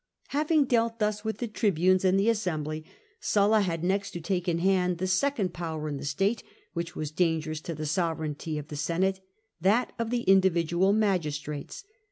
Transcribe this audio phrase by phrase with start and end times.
[0.29, 2.83] Having dealt thus with the tribunes and the assembly,
[3.19, 6.41] Sulla had next to take in hand the second power in the state
[6.73, 9.19] which was dangerous to the sovereignty of the Senate—
[9.67, 11.83] that of the individual magistrates.